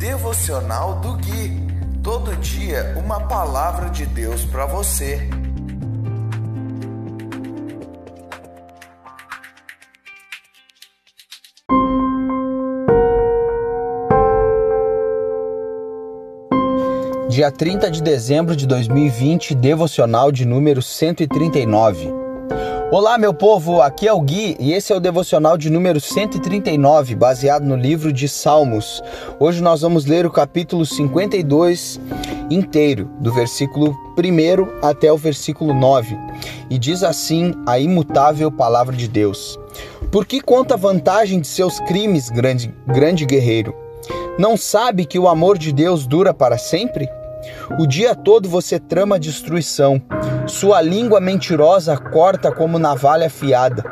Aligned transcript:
Devocional 0.00 0.98
do 1.00 1.12
Gui. 1.18 1.60
Todo 2.02 2.34
dia 2.36 2.94
uma 2.96 3.20
palavra 3.20 3.90
de 3.90 4.06
Deus 4.06 4.46
para 4.46 4.64
você. 4.64 5.28
Dia 17.28 17.50
30 17.52 17.90
de 17.90 18.02
dezembro 18.02 18.56
de 18.56 18.66
2020, 18.66 19.54
devocional 19.54 20.32
de 20.32 20.46
número 20.46 20.80
139. 20.80 22.19
Olá, 22.92 23.16
meu 23.16 23.32
povo, 23.32 23.80
aqui 23.80 24.08
é 24.08 24.12
o 24.12 24.20
Gui 24.20 24.56
e 24.58 24.72
esse 24.72 24.92
é 24.92 24.96
o 24.96 24.98
devocional 24.98 25.56
de 25.56 25.70
número 25.70 26.00
139, 26.00 27.14
baseado 27.14 27.62
no 27.62 27.76
livro 27.76 28.12
de 28.12 28.28
Salmos. 28.28 29.00
Hoje 29.38 29.62
nós 29.62 29.82
vamos 29.82 30.06
ler 30.06 30.26
o 30.26 30.30
capítulo 30.30 30.84
52 30.84 32.00
inteiro, 32.50 33.08
do 33.20 33.32
versículo 33.32 33.96
1 34.18 34.84
até 34.84 35.12
o 35.12 35.16
versículo 35.16 35.72
9, 35.72 36.18
e 36.68 36.76
diz 36.80 37.04
assim 37.04 37.54
a 37.64 37.78
imutável 37.78 38.50
palavra 38.50 38.96
de 38.96 39.06
Deus: 39.06 39.56
Por 40.10 40.26
que 40.26 40.40
conta 40.40 40.76
vantagem 40.76 41.40
de 41.40 41.46
seus 41.46 41.78
crimes, 41.78 42.28
grande, 42.28 42.74
grande 42.88 43.24
guerreiro? 43.24 43.72
Não 44.36 44.56
sabe 44.56 45.04
que 45.04 45.18
o 45.18 45.28
amor 45.28 45.58
de 45.58 45.72
Deus 45.72 46.08
dura 46.08 46.34
para 46.34 46.58
sempre? 46.58 47.08
O 47.78 47.86
dia 47.86 48.14
todo 48.14 48.48
você 48.48 48.78
trama 48.78 49.18
destruição. 49.18 50.00
Sua 50.46 50.82
língua 50.82 51.20
mentirosa 51.20 51.96
corta 51.96 52.50
como 52.52 52.78
navalha 52.78 53.26
afiada. 53.26 53.84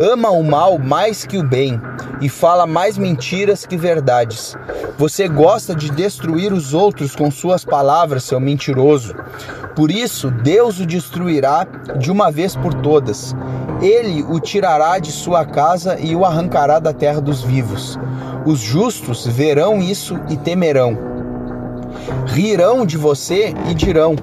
Ama 0.00 0.30
o 0.30 0.42
mal 0.42 0.78
mais 0.78 1.26
que 1.26 1.38
o 1.38 1.42
bem 1.46 1.80
e 2.20 2.28
fala 2.28 2.66
mais 2.66 2.96
mentiras 2.96 3.66
que 3.66 3.76
verdades. 3.76 4.56
Você 4.96 5.28
gosta 5.28 5.74
de 5.74 5.90
destruir 5.90 6.52
os 6.52 6.74
outros 6.74 7.14
com 7.14 7.30
suas 7.30 7.64
palavras, 7.64 8.24
seu 8.24 8.40
mentiroso. 8.40 9.14
Por 9.76 9.90
isso, 9.90 10.30
Deus 10.30 10.80
o 10.80 10.86
destruirá 10.86 11.66
de 11.98 12.10
uma 12.10 12.30
vez 12.30 12.56
por 12.56 12.74
todas. 12.74 13.34
Ele 13.80 14.24
o 14.24 14.40
tirará 14.40 14.98
de 14.98 15.12
sua 15.12 15.44
casa 15.44 15.98
e 16.00 16.16
o 16.16 16.24
arrancará 16.24 16.80
da 16.80 16.92
terra 16.92 17.20
dos 17.20 17.42
vivos. 17.42 17.98
Os 18.44 18.58
justos 18.58 19.26
verão 19.26 19.80
isso 19.80 20.18
e 20.28 20.36
temerão 20.36 21.17
rirão 22.26 22.84
de 22.84 22.96
você 22.96 23.54
e 23.70 23.74
dirão: 23.74 24.16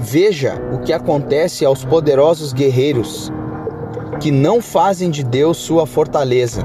Veja 0.00 0.60
o 0.72 0.78
que 0.78 0.92
acontece 0.92 1.64
aos 1.64 1.84
poderosos 1.84 2.52
guerreiros, 2.52 3.32
que 4.20 4.30
não 4.30 4.60
fazem 4.60 5.10
de 5.10 5.22
Deus 5.22 5.58
sua 5.58 5.86
fortaleza, 5.86 6.62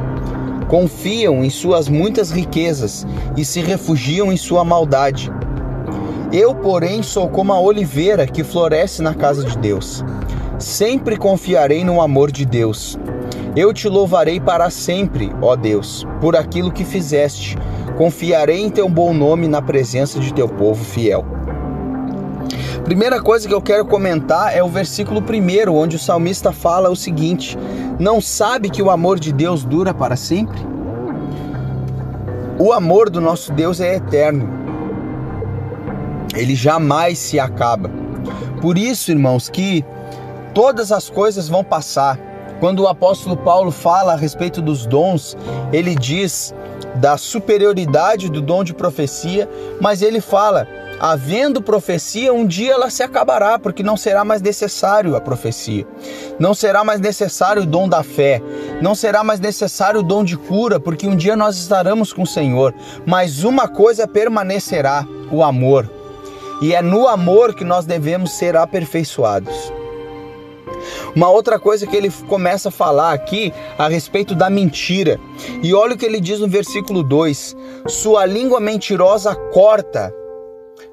confiam 0.68 1.44
em 1.44 1.50
suas 1.50 1.88
muitas 1.88 2.32
riquezas 2.32 3.06
e 3.36 3.46
se 3.46 3.60
refugiam 3.60 4.32
em 4.32 4.38
sua 4.38 4.64
maldade. 4.64 5.32
Eu, 6.32 6.54
porém, 6.54 7.02
sou 7.02 7.30
como 7.30 7.54
a 7.54 7.60
oliveira 7.60 8.28
que 8.28 8.44
floresce 8.44 9.02
na 9.02 9.14
casa 9.14 9.46
de 9.46 9.58
Deus. 9.58 10.04
Sempre 10.60 11.16
confiarei 11.16 11.86
no 11.86 12.02
amor 12.02 12.32
de 12.32 12.46
Deus. 12.46 12.98
Eu 13.56 13.74
te 13.74 13.88
louvarei 13.88 14.40
para 14.40 14.70
sempre, 14.70 15.32
ó 15.42 15.56
Deus, 15.56 16.06
por 16.20 16.36
aquilo 16.36 16.72
que 16.72 16.84
fizeste 16.84 17.58
Confiarei 17.98 18.62
em 18.62 18.70
teu 18.70 18.88
bom 18.88 19.12
nome 19.12 19.48
na 19.48 19.60
presença 19.60 20.20
de 20.20 20.32
teu 20.32 20.48
povo 20.48 20.86
fiel. 20.86 21.26
Primeira 22.84 23.20
coisa 23.20 23.48
que 23.48 23.54
eu 23.54 23.62
quero 23.62 23.84
comentar 23.86 24.56
é 24.56 24.62
o 24.62 24.70
versículo 24.70 25.20
primeiro, 25.20 25.74
onde 25.74 25.96
o 25.96 26.00
salmista 26.00 26.52
fala 26.52 26.92
o 26.92 26.96
seguinte: 26.96 27.58
Não 28.00 28.22
sabe 28.22 28.70
que 28.70 28.84
o 28.84 28.92
amor 28.92 29.20
de 29.20 29.34
Deus 29.34 29.66
dura 29.66 29.96
para 29.96 30.16
sempre? 30.16 30.60
O 32.60 32.72
amor 32.72 33.10
do 33.10 33.20
nosso 33.20 33.52
Deus 33.52 33.82
é 33.82 33.96
eterno. 33.96 34.48
Ele 36.36 36.54
jamais 36.54 37.18
se 37.18 37.40
acaba. 37.40 37.90
Por 38.62 38.78
isso, 38.78 39.10
irmãos, 39.10 39.50
que 39.50 39.84
todas 40.54 40.92
as 40.92 41.10
coisas 41.10 41.50
vão 41.50 41.64
passar. 41.64 42.20
Quando 42.60 42.80
o 42.80 42.88
apóstolo 42.88 43.38
Paulo 43.38 43.72
fala 43.72 44.14
a 44.14 44.16
respeito 44.16 44.62
dos 44.62 44.86
dons, 44.86 45.38
ele 45.72 45.94
diz 45.94 46.54
da 46.96 47.18
superioridade 47.18 48.30
do 48.30 48.42
dom 48.42 48.64
de 48.64 48.74
profecia, 48.74 49.48
mas 49.80 50.02
ele 50.02 50.20
fala: 50.20 50.68
havendo 51.00 51.62
profecia, 51.62 52.34
um 52.34 52.46
dia 52.46 52.74
ela 52.74 52.90
se 52.90 53.04
acabará, 53.04 53.60
porque 53.60 53.84
não 53.84 53.96
será 53.96 54.26
mais 54.26 54.42
necessário 54.42 55.16
a 55.16 55.22
profecia. 55.22 55.86
Não 56.40 56.54
será 56.54 56.84
mais 56.84 57.00
necessário 57.00 57.62
o 57.62 57.66
dom 57.66 57.88
da 57.88 58.02
fé, 58.02 58.42
não 58.82 58.96
será 58.96 59.24
mais 59.24 59.40
necessário 59.40 60.00
o 60.00 60.04
dom 60.04 60.24
de 60.24 60.36
cura, 60.36 60.80
porque 60.80 61.08
um 61.08 61.16
dia 61.16 61.36
nós 61.36 61.58
estaremos 61.58 62.12
com 62.12 62.24
o 62.24 62.28
Senhor. 62.28 62.74
Mas 63.06 63.44
uma 63.44 63.68
coisa 63.68 64.08
permanecerá: 64.08 65.06
o 65.32 65.44
amor. 65.44 65.90
E 66.60 66.74
é 66.74 66.82
no 66.82 67.08
amor 67.08 67.54
que 67.54 67.64
nós 67.64 67.86
devemos 67.86 68.32
ser 68.32 68.58
aperfeiçoados. 68.58 69.77
Uma 71.18 71.32
outra 71.32 71.58
coisa 71.58 71.88
que 71.88 71.96
ele 71.96 72.12
começa 72.28 72.70
a 72.70 72.72
falar 72.72 73.12
aqui 73.12 73.52
a 73.76 73.88
respeito 73.88 74.36
da 74.36 74.52
mentira. 74.52 75.20
E 75.64 75.74
olha 75.74 75.96
o 75.96 75.98
que 75.98 76.06
ele 76.06 76.20
diz 76.20 76.40
no 76.40 76.48
versículo 76.48 77.02
2: 77.02 77.56
Sua 77.88 78.24
língua 78.24 78.60
mentirosa 78.60 79.34
corta. 79.52 80.14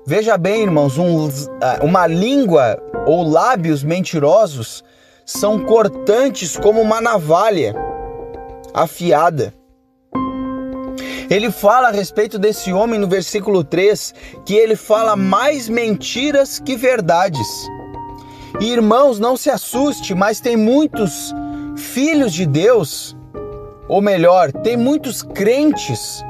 Veja 0.07 0.39
bem, 0.39 0.63
irmãos, 0.63 0.97
um, 0.97 1.29
ah, 1.61 1.81
uma 1.83 2.07
língua 2.07 2.83
ou 3.07 3.23
lábios 3.23 3.85
mentirosos 3.85 4.83
são 5.27 5.63
cortantes 5.63 6.57
como 6.57 6.81
uma 6.81 7.03
navalha 7.03 7.75
afiada. 8.73 9.53
Ele 11.29 11.51
fala 11.51 11.89
a 11.89 11.93
respeito 11.93 12.39
desse 12.39 12.73
homem 12.73 12.99
no 12.99 13.07
versículo 13.07 13.63
3 13.63 14.15
que 14.47 14.55
ele 14.55 14.75
fala 14.75 15.17
mais 15.17 15.69
mentiras 15.69 16.59
que 16.59 16.77
verdades. 16.77 17.47
E 18.61 18.71
irmãos, 18.71 19.19
não 19.19 19.37
se 19.37 19.51
assuste, 19.51 20.15
mas 20.15 20.41
tem 20.41 20.57
muitos 20.57 21.35
filhos 21.77 22.33
de 22.33 22.47
Deus, 22.47 23.17
ou 23.89 24.01
melhor, 24.01 24.53
tem 24.53 24.77
muitos 24.77 25.23
crentes, 25.23 26.25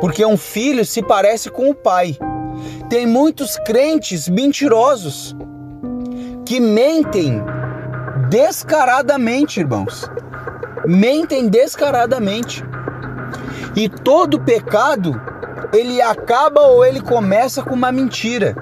porque 0.00 0.24
um 0.24 0.36
filho 0.36 0.84
se 0.84 1.02
parece 1.02 1.50
com 1.50 1.70
o 1.70 1.74
pai. 1.74 2.16
Tem 2.88 3.06
muitos 3.06 3.56
crentes 3.58 4.28
mentirosos 4.28 5.34
que 6.46 6.60
mentem 6.60 7.42
descaradamente, 8.28 9.60
irmãos. 9.60 10.08
Mentem 10.86 11.48
descaradamente. 11.48 12.64
E 13.74 13.88
todo 13.88 14.40
pecado, 14.40 15.20
ele 15.72 16.00
acaba 16.00 16.60
ou 16.62 16.84
ele 16.84 17.00
começa 17.00 17.62
com 17.62 17.74
uma 17.74 17.90
mentira. 17.90 18.54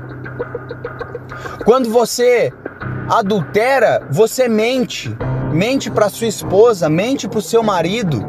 Quando 1.65 1.91
você 1.91 2.53
adultera, 3.11 4.07
você 4.09 4.49
mente. 4.49 5.15
Mente 5.53 5.91
para 5.91 6.09
sua 6.09 6.29
esposa, 6.29 6.89
mente 6.89 7.29
para 7.29 7.41
o 7.41 7.43
seu 7.43 7.61
marido. 7.61 8.25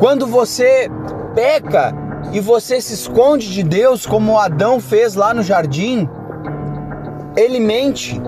Quando 0.00 0.26
você 0.26 0.90
peca 1.32 1.94
e 2.32 2.40
você 2.40 2.80
se 2.80 2.94
esconde 2.94 3.52
de 3.52 3.62
Deus, 3.62 4.04
como 4.04 4.36
Adão 4.36 4.80
fez 4.80 5.14
lá 5.14 5.32
no 5.32 5.44
jardim, 5.44 6.08
ele 7.36 7.60
mente. 7.60 8.20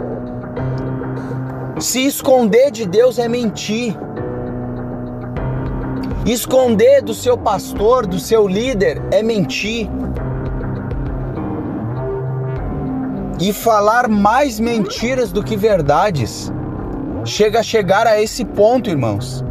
Se 1.80 2.06
esconder 2.06 2.70
de 2.70 2.86
Deus 2.86 3.18
é 3.18 3.26
mentir. 3.26 3.96
Esconder 6.24 7.02
do 7.02 7.12
seu 7.12 7.36
pastor, 7.36 8.06
do 8.06 8.20
seu 8.20 8.46
líder, 8.46 9.02
é 9.10 9.22
mentir. 9.22 9.90
E 13.40 13.52
falar 13.52 14.08
mais 14.08 14.58
mentiras 14.58 15.30
do 15.30 15.42
que 15.42 15.56
verdades. 15.56 16.52
Chega 17.24 17.60
a 17.60 17.62
chegar 17.62 18.06
a 18.06 18.20
esse 18.20 18.44
ponto, 18.44 18.88
irmãos. 18.88 19.44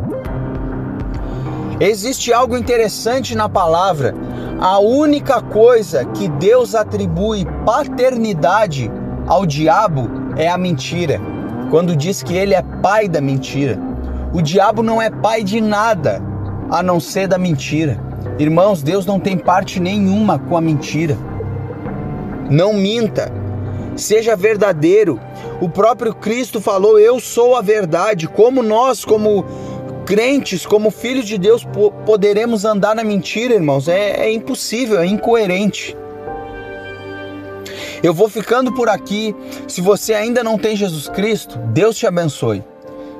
Existe 1.80 2.32
algo 2.32 2.58
interessante 2.58 3.36
na 3.36 3.50
palavra. 3.50 4.16
A 4.60 4.80
única 4.80 5.42
coisa 5.42 6.06
que 6.06 6.30
Deus 6.30 6.74
atribui 6.74 7.46
paternidade 7.66 8.90
ao 9.28 9.46
diabo 9.46 10.10
é 10.38 10.48
a 10.48 10.58
mentira. 10.58 11.20
Quando 11.70 11.96
diz 11.96 12.24
que 12.24 12.36
ele 12.36 12.54
é 12.54 12.62
pai 12.82 13.10
da 13.10 13.20
mentira. 13.20 13.78
O 14.34 14.42
diabo 14.42 14.82
não 14.82 15.02
é 15.02 15.10
pai 15.10 15.44
de 15.44 15.60
nada 15.60 16.22
a 16.70 16.82
não 16.82 17.00
ser 17.00 17.28
da 17.28 17.38
mentira. 17.38 18.00
Irmãos, 18.40 18.82
Deus 18.82 19.06
não 19.06 19.20
tem 19.20 19.38
parte 19.38 19.80
nenhuma 19.80 20.40
com 20.40 20.56
a 20.56 20.62
mentira. 20.62 21.18
Não 22.50 22.74
minta. 22.74 23.32
Seja 23.96 24.36
verdadeiro. 24.36 25.20
O 25.62 25.70
próprio 25.70 26.14
Cristo 26.14 26.60
falou: 26.60 27.00
Eu 27.00 27.20
sou 27.20 27.56
a 27.56 27.62
verdade. 27.62 28.28
Como 28.28 28.62
nós, 28.62 29.06
como 29.06 29.46
crentes, 30.06 30.66
como 30.66 30.92
filhos 30.92 31.26
de 31.26 31.38
Deus, 31.38 31.66
poderemos 32.06 32.66
andar 32.66 32.96
na 32.96 33.04
mentira, 33.04 33.56
irmãos? 33.56 33.88
É, 33.88 34.26
é 34.28 34.32
impossível, 34.32 35.00
é 35.00 35.06
incoerente. 35.06 35.96
Eu 38.04 38.14
vou 38.14 38.30
ficando 38.30 38.72
por 38.74 38.88
aqui. 38.88 39.36
Se 39.68 39.82
você 39.82 40.14
ainda 40.14 40.44
não 40.44 40.58
tem 40.58 40.76
Jesus 40.76 41.10
Cristo, 41.10 41.58
Deus 41.74 41.98
te 41.98 42.06
abençoe. 42.06 42.64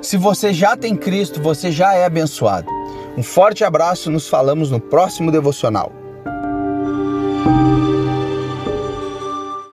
Se 0.00 0.16
você 0.16 0.52
já 0.52 0.76
tem 0.76 0.94
Cristo, 0.94 1.42
você 1.42 1.72
já 1.72 1.94
é 1.94 2.04
abençoado. 2.04 2.70
Um 3.16 3.22
forte 3.22 3.64
abraço, 3.64 4.10
nos 4.10 4.28
falamos 4.28 4.70
no 4.70 4.78
próximo 4.78 5.32
devocional. 5.32 5.90